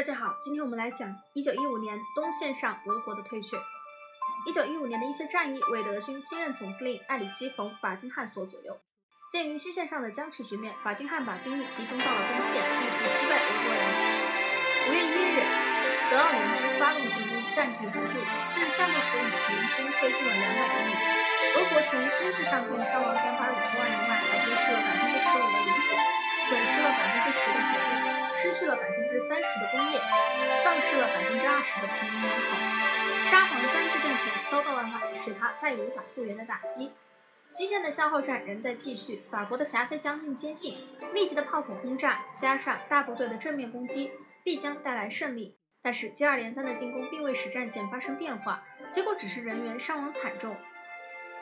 [0.00, 3.54] 大家好，今天我们来讲一九一五年东线上俄国的退却。
[4.48, 8.80] 一九一五年的一些战役为德军新任总司令艾里希·冯·法金汉所左右。
[9.30, 13.84] 鉴于西线上的僵持局面，法金汉把兵力集中到了东线，意图击败俄国人。
[14.88, 15.44] 五月一日，
[16.08, 18.16] 德奥联军发动进攻，战绩卓著，
[18.56, 20.96] 至下部时以联军推进了两百公里。
[21.60, 23.76] 俄国从军事上共伤亡两百五十
[27.32, 28.20] 失了百分之十的土地。
[28.40, 30.00] 失去了百分之三十的工业，
[30.64, 32.56] 丧失了百分之二十的平民人口。
[33.26, 36.90] 沙皇专制政权遭到了使他再也无法复原的打击。
[37.50, 40.78] 西线的消耗战仍在继续，法国的霞飞将军坚信，
[41.12, 44.10] 密集的炮火轰炸加上大部队的正面攻击，
[44.42, 45.54] 必将带来胜利。
[45.82, 50.56] 但是接二连三的进攻并未使战线发生变化，结果只是人员伤亡惨重。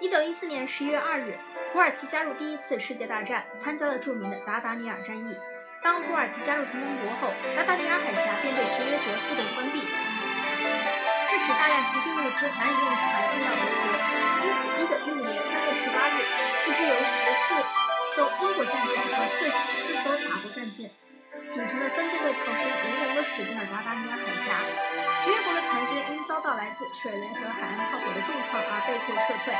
[0.01, 1.39] 一九一四年十一月二日，
[1.73, 5.37] 土耳其加入第一次世界大战，参加了著名的达达尼尔战役。
[5.83, 13.83] 当土耳其加入同盟国后，达达尼尔海峡便对协约国自动关闭，致使大量急需物资难以用船运到俄国。
[14.43, 16.19] 因此，一九一五年三月十八日，
[16.67, 17.55] 一支由十四
[18.15, 20.91] 艘英国战舰和四十四艘法国战舰
[21.55, 24.61] 组成的分舰队炮声隆隆地驶进了达达尼尔海峡。
[25.23, 29.55] 协约国的船只因遭到来自水雷和海岸炮火的重创而被迫撤退。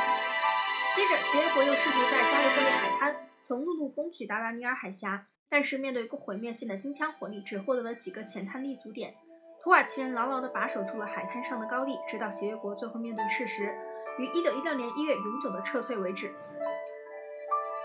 [0.95, 5.25] 接着，协约国又试图在加利波利海滩从陆路攻取达达尼尔海峡。
[5.51, 9.15] 但是面对毁灭性的金枪火力，只获得了几个浅滩立足点。
[9.63, 13.75] 土耳其人牢牢地把守住了海滩上的高地，直到协约国最后面对事实，
[14.19, 16.31] 于1916年1月永久的撤退为止。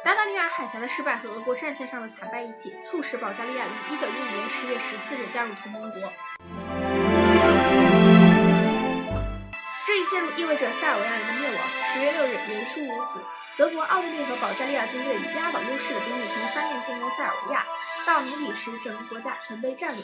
[0.04, 6.00] 达达尼尔海峡的失败和俄国战线上的惨败一起，促使保加利亚于1915年10月14日加入同盟国。
[9.86, 11.58] 这一介入意味着塞尔维亚人的灭亡。
[11.96, 13.20] 10月6日，原书如此。
[13.56, 17.64] 德国、奥地利和保加利亚军队以压倒优势的兵力从三面进攻塞尔维亚。
[18.04, 20.02] 到年底时，整个国家全被占领。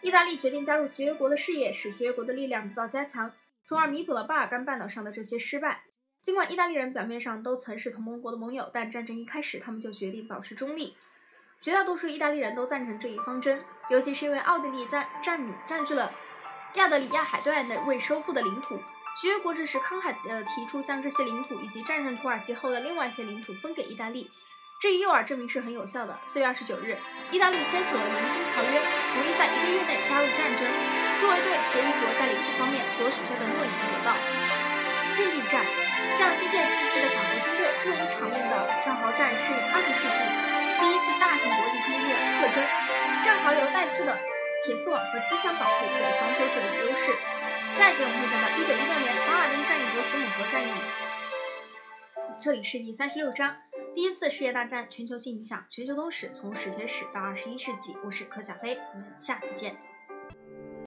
[0.00, 3.32] 意大利决定加入协约国的事业，使协约国的力量得到加强，
[3.64, 5.82] 从而弥补了巴尔干半岛上的这些失败。
[6.22, 10.96] 尽管意大利人表面上都曾是同盟国的盟友，但战争一开始，他们就决定保持中立。
[11.60, 16.12] 绝大多数意大利人都赞成这一方针，尤其是因为奥地利在占占据了
[16.74, 18.78] 亚得里亚海对岸的未收复的领土。
[19.16, 24.30] 协约国支持慷慨地提出将这些领土以及战胜土耳其后的另外一些领土分给意大利，
[24.80, 26.18] 这一诱饵证明是很有效的。
[26.22, 26.96] 四月二十九日，
[27.32, 28.78] 意大利签署了《伦敦条约》，
[29.14, 30.62] 同意在一个月内加入战争，
[31.18, 34.14] 作为对协议国在领土方面所许下的诺言得到。
[35.16, 35.66] 阵地战，
[36.12, 38.54] 向西线进击的法国军队这一场面的
[38.84, 40.22] 战壕战是二十世纪
[40.78, 42.62] 第一次大型国际冲突的特征。
[43.24, 44.16] 战壕由带刺的
[44.68, 47.10] 铁丝网和机枪保护，给防守者以优势。
[47.72, 50.70] 下一节我们会讲到一九一六年巴尔登战役和索姆河战役。
[52.38, 53.56] 这里是第三十六章，
[53.94, 57.96] 第一次世界大战全球性影响，全球通史从史前史到二十一世纪。
[58.04, 59.74] 我是柯小黑，我们下次见。